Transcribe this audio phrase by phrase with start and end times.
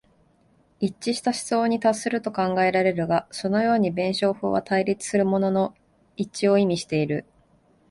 [0.79, 5.75] 一致した思想に達すると考えられるが、そのように弁証法は対立するものの
[6.17, 7.23] 一致を意味している。